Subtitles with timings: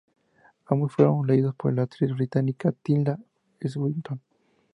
[0.65, 3.19] Ambos fueron leídos por la actriz británica Tilda
[3.63, 4.19] Swinton.